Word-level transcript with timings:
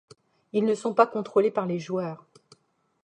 Ils 0.51 0.65
ne 0.65 0.73
sont 0.73 0.95
pas 0.95 1.05
contrôlés 1.05 1.51
par 1.51 1.67
les 1.67 1.77
joueurs. 1.77 2.25